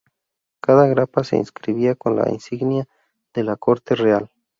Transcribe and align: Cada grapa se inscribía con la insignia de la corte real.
Cada 0.63 0.87
grapa 0.87 1.23
se 1.23 1.37
inscribía 1.37 1.93
con 1.93 2.15
la 2.15 2.27
insignia 2.31 2.87
de 3.35 3.43
la 3.43 3.55
corte 3.55 3.93
real. 3.93 4.31